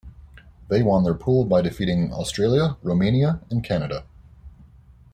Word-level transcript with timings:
They 0.67 0.81
won 0.81 1.03
their 1.03 1.13
pool 1.13 1.45
by 1.45 1.61
defeating 1.61 2.11
Australia, 2.11 2.75
Romania, 2.81 3.39
and 3.51 3.63
Canada. 3.63 4.03